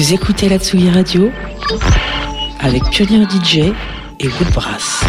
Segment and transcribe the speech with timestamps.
[0.00, 1.30] Vous écoutez la Tsugi Radio
[2.58, 3.56] avec Pionnier DJ
[4.18, 5.04] et Woodbrass.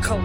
[0.00, 0.22] Cold.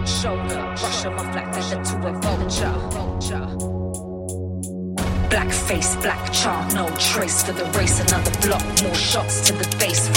[5.28, 8.00] Black face, black chart, no trace for the race.
[8.00, 10.11] Another block, more shots to the face.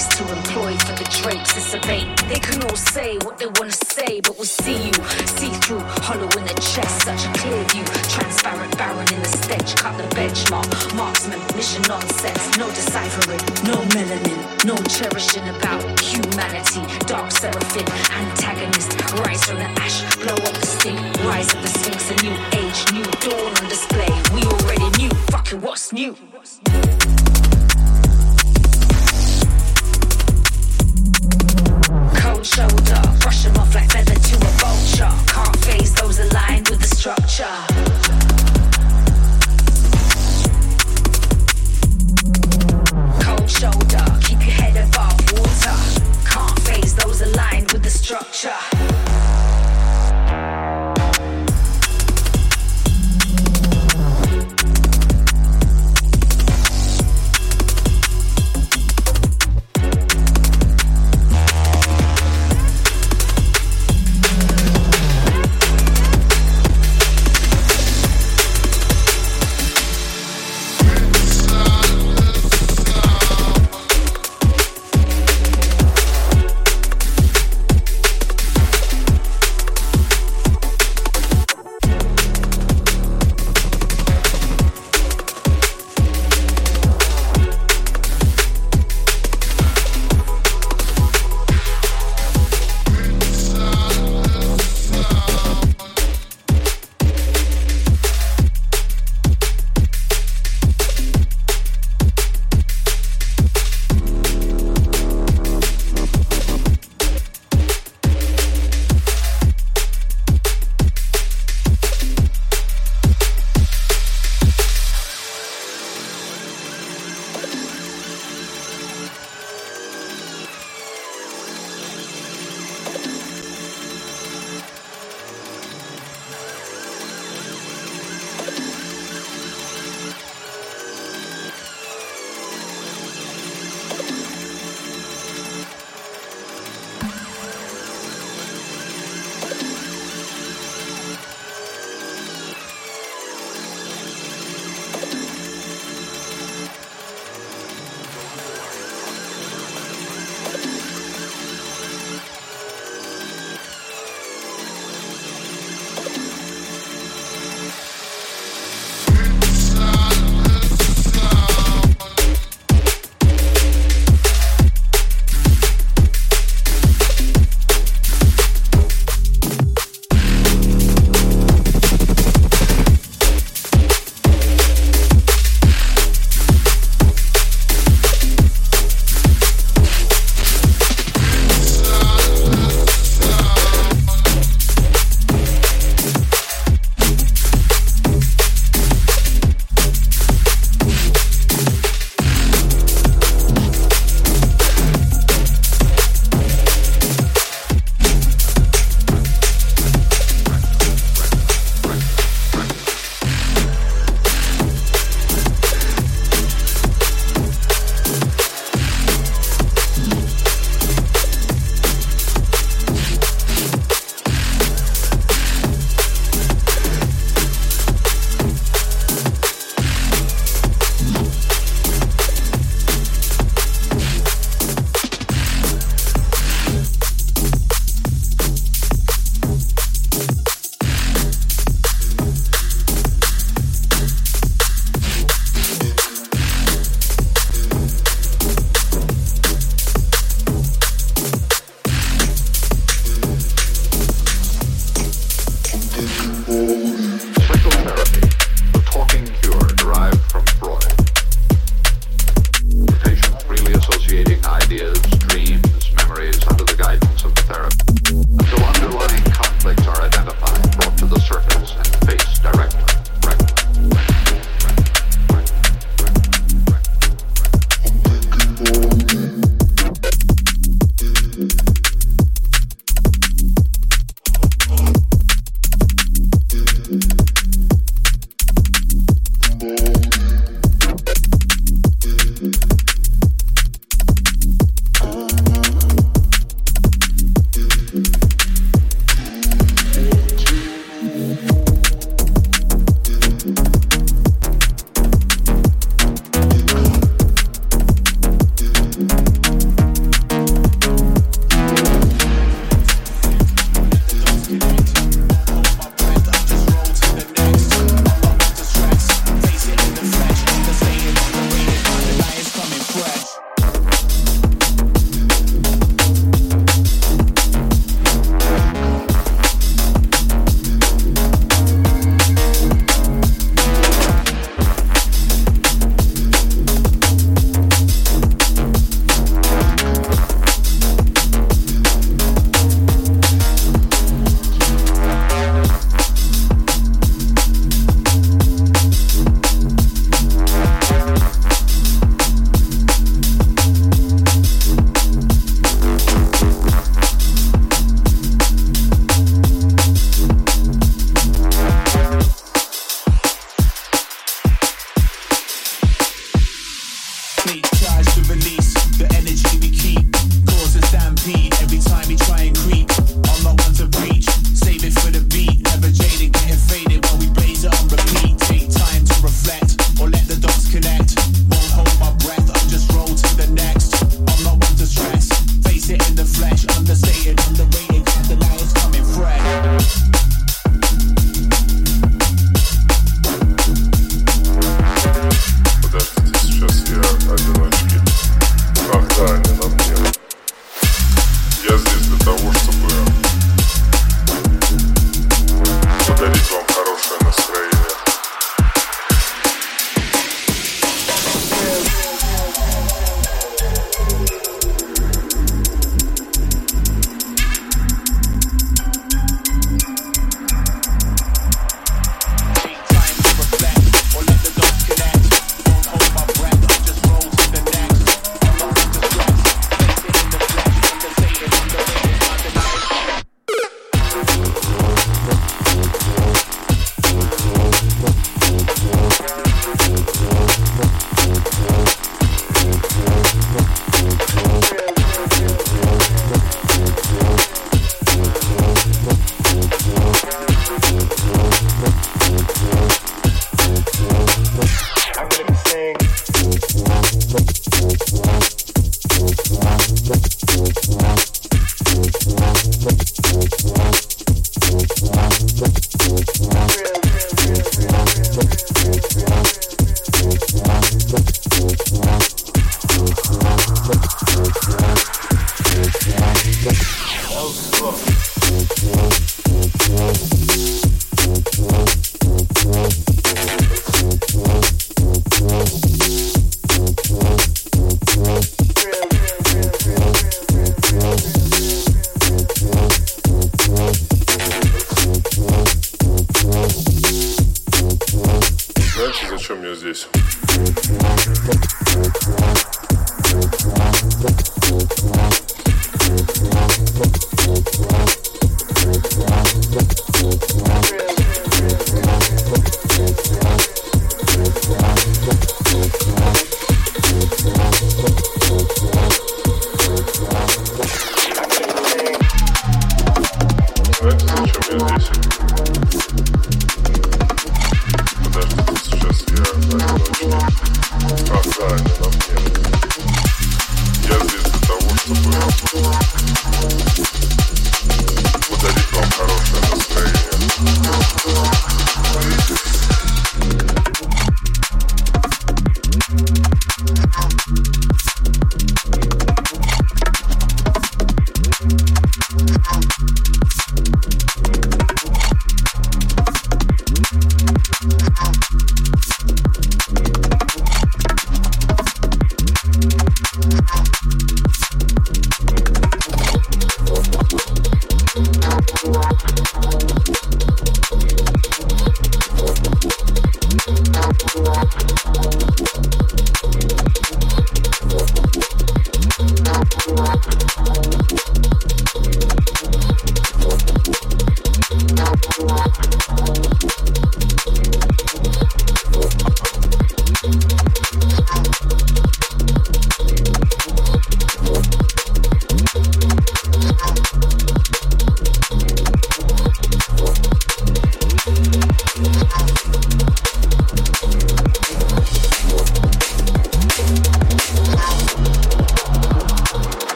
[0.00, 1.54] To employ for the drapes.
[1.58, 2.08] It's a bait.
[2.32, 4.96] They can all say what they wanna say, but we'll see you.
[5.36, 7.84] See through, hollow in the chest, such a clear view.
[8.08, 10.64] Transparent barren in the stench, cut the benchmark.
[10.96, 16.80] Marksman, mission nonsense, no deciphering, no melanin, no cherishing about humanity.
[17.04, 17.84] Dark seraphim,
[18.24, 20.98] antagonist, rise from the ash, blow up the stink,
[21.28, 24.08] rise of the sphinx, a new age, new dawn on display.
[24.32, 26.16] We already knew, fucking what's new?
[26.32, 27.19] what's new?
[32.40, 35.12] Cold shoulder, brush them off like feather to a vulture.
[35.26, 37.44] Can't phase those aligned with the structure.
[43.20, 45.76] Cold shoulder, keep your head above water.
[46.24, 48.79] Can't phase those aligned with the structure.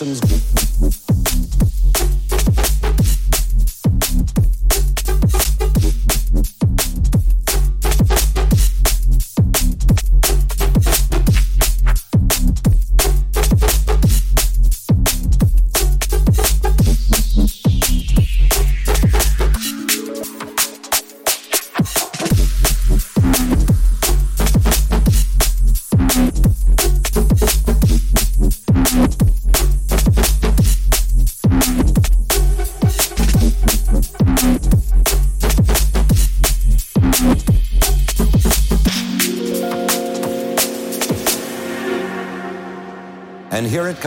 [0.00, 0.29] Systems.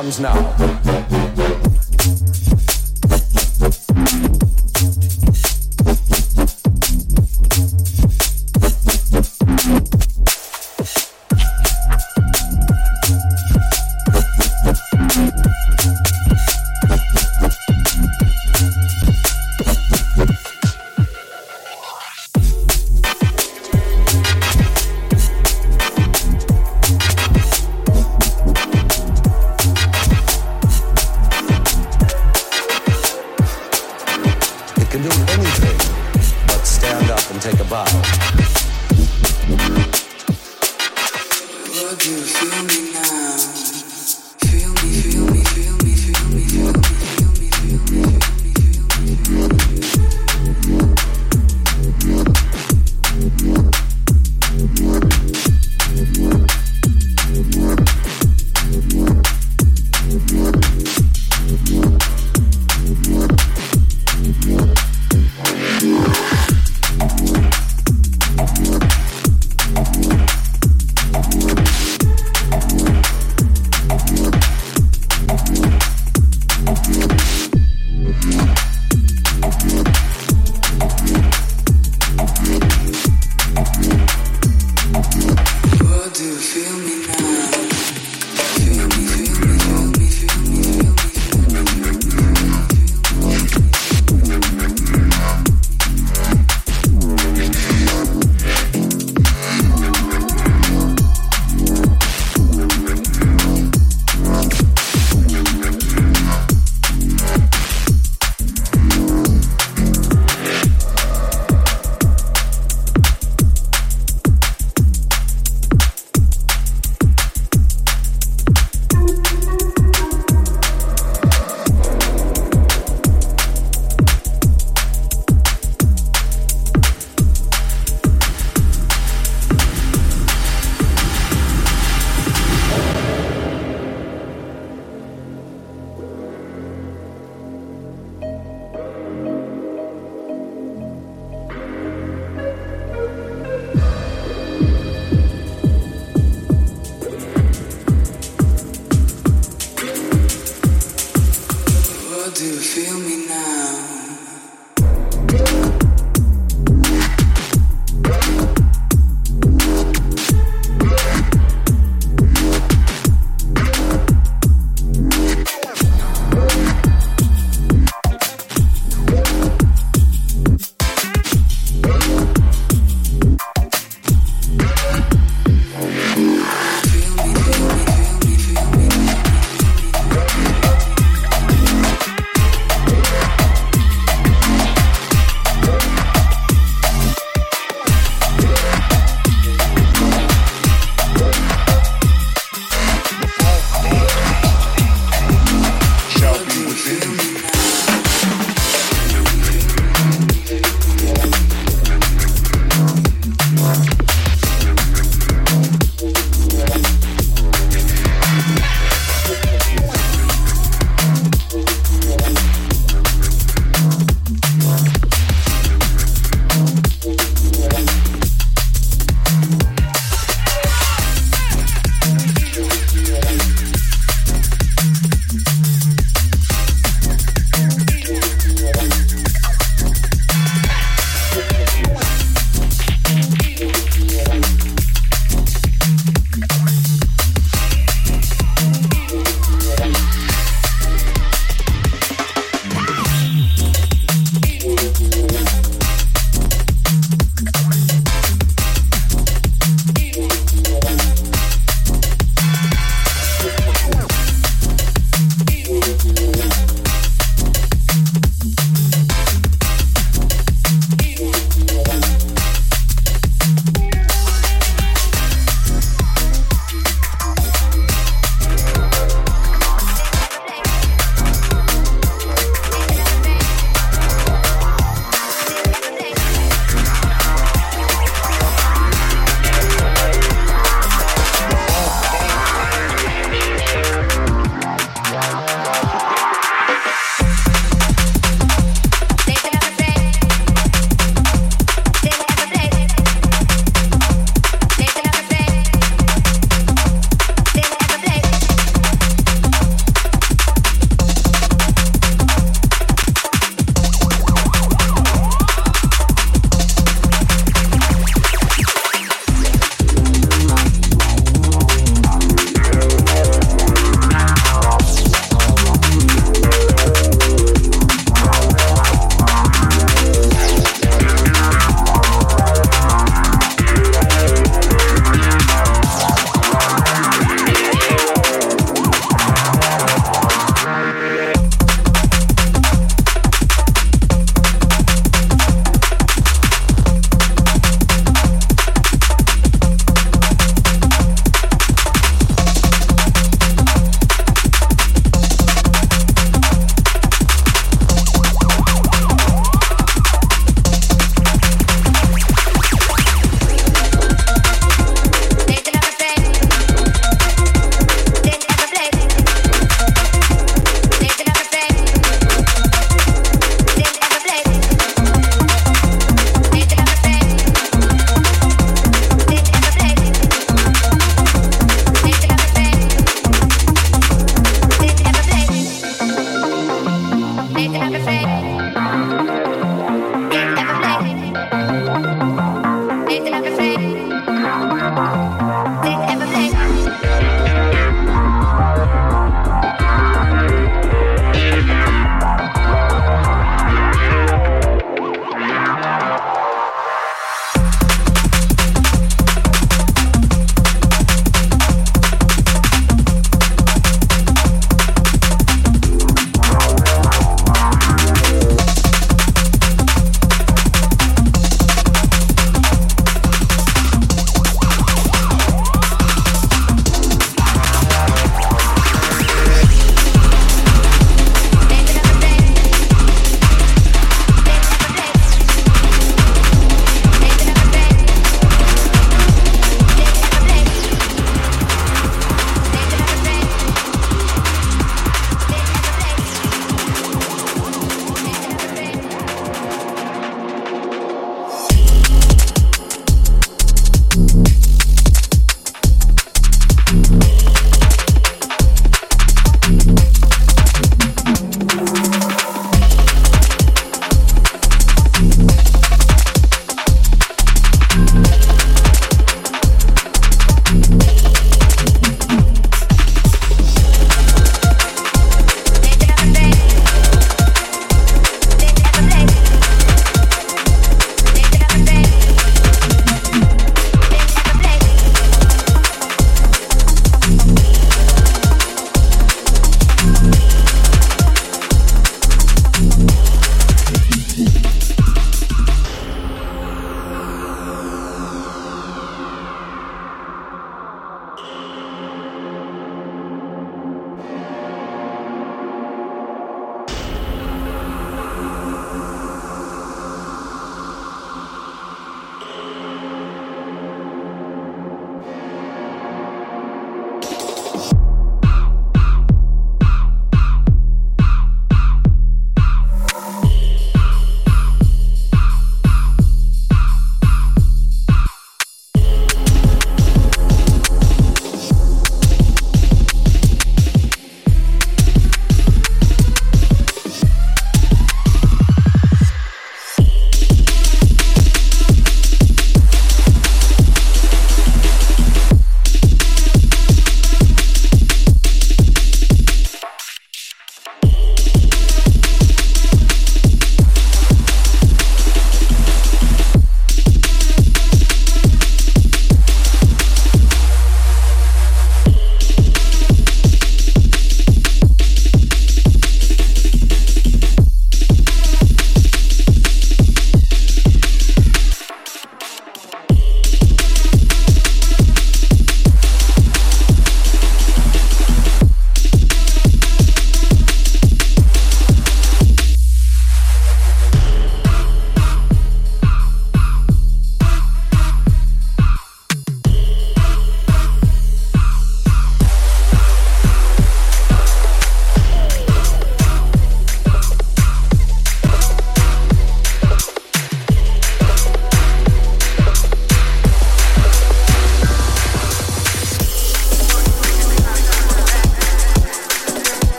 [0.00, 0.49] Comes now.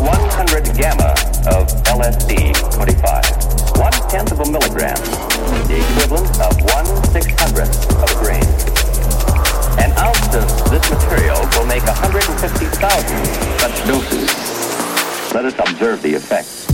[0.00, 1.12] 100 gamma
[1.50, 3.26] of LSD twenty-five,
[3.78, 4.96] one tenth of a milligram,
[5.68, 8.44] the equivalent of one six hundredth of a grain.
[9.78, 13.26] An ounce of this material will make 150,000
[13.60, 14.30] such doses.
[15.34, 16.65] Let us observe the effect.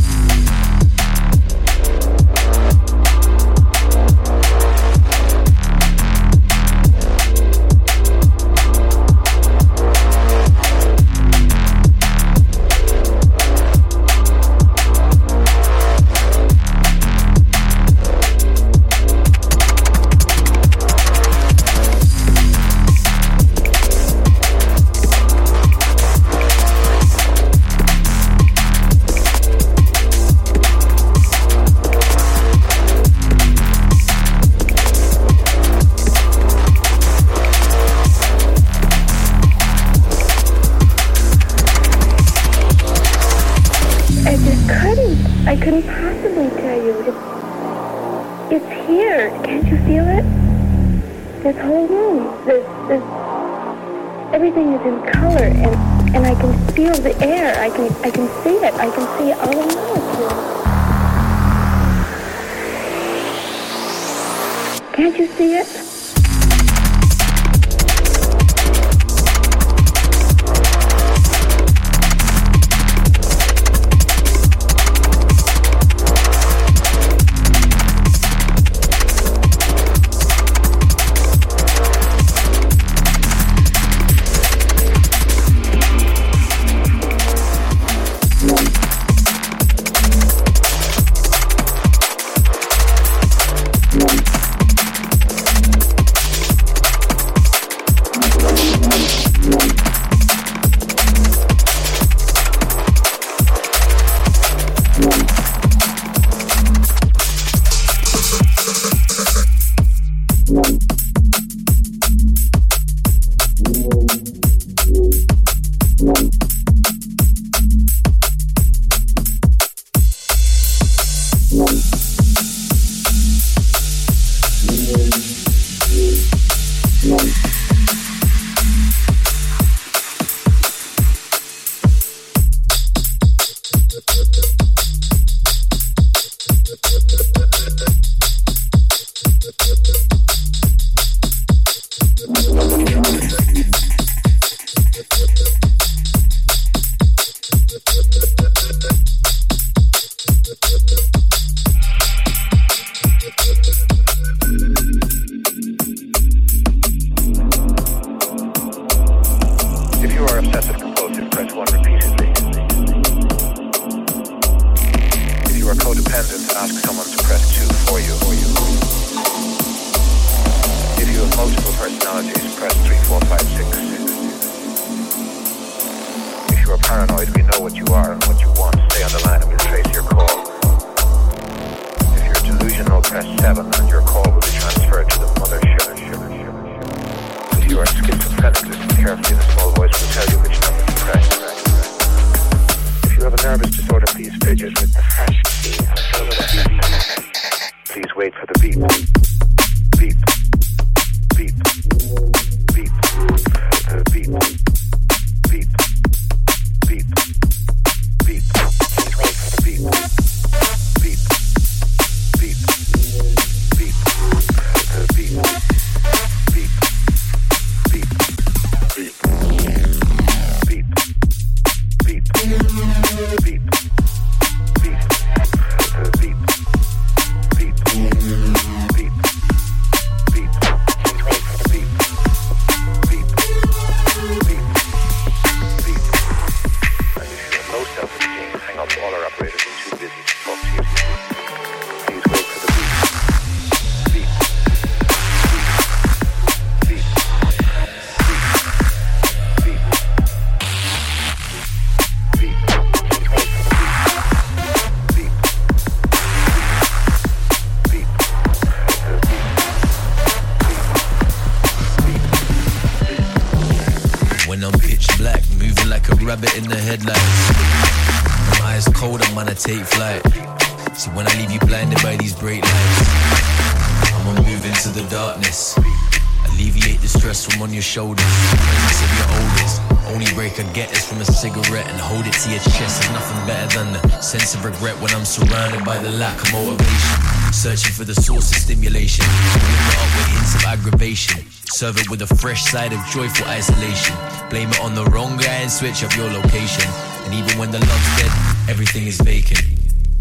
[291.83, 294.15] Serve it with a fresh side of joyful isolation.
[294.51, 296.89] Blame it on the wrong guy and switch up your location.
[297.25, 298.31] And even when the love's dead,
[298.71, 299.67] everything is vacant.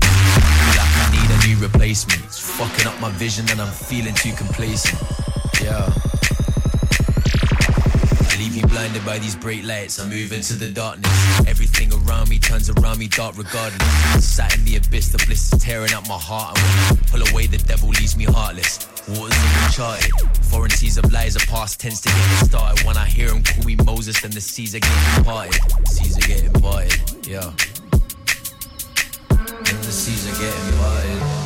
[0.02, 2.20] Like I need a new replacement.
[2.26, 5.00] It's fucking up my vision and I'm feeling too complacent.
[5.62, 5.86] Yeah.
[8.26, 10.00] I leave me blinded by these bright lights.
[10.00, 11.14] I move into the darkness.
[11.46, 14.26] Everything around me turns around me dark regardless.
[14.26, 16.58] Sat in the abyss, the bliss is tearing up my heart.
[16.58, 18.88] And when I pull away, the devil leaves me heartless.
[19.08, 20.31] Waters uncharted.
[20.52, 22.86] Foreign seas of lies, a past tense to get started.
[22.86, 25.56] When I hear him call me Moses, then the seas are getting parted.
[25.88, 27.54] Seas are getting parted, yeah.
[29.30, 31.41] And the seas are getting parted.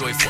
[0.00, 0.29] Joyful